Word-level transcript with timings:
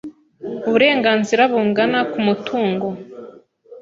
uburenganzira 0.67 1.41
bungana 1.51 1.99
ku 2.11 2.19
mutungo 2.25 2.87